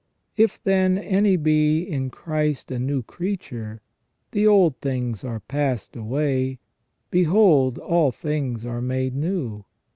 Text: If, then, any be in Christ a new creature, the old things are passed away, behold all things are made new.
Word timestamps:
If, 0.35 0.59
then, 0.63 0.97
any 0.97 1.37
be 1.37 1.83
in 1.83 2.09
Christ 2.09 2.71
a 2.71 2.79
new 2.79 3.03
creature, 3.03 3.81
the 4.31 4.47
old 4.47 4.77
things 4.79 5.23
are 5.23 5.41
passed 5.41 5.95
away, 5.95 6.57
behold 7.11 7.77
all 7.77 8.11
things 8.11 8.65
are 8.65 8.81
made 8.81 9.13
new. 9.15 9.63